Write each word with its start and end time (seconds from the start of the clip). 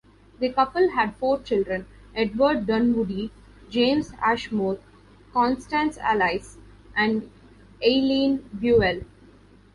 The 0.39 0.49
couple 0.49 0.89
had 0.93 1.15
four 1.17 1.41
children: 1.41 1.85
Edward 2.15 2.65
Dunwoodie, 2.65 3.29
James 3.69 4.13
Ashmore, 4.19 4.79
Constance 5.31 5.99
Alice, 5.99 6.57
and 6.95 7.29
Eileen 7.85 8.37
Buell. 8.59 9.01